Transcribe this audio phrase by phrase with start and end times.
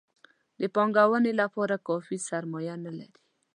[0.59, 3.19] د پانګونې لپاره کافي سرمایه نه لري.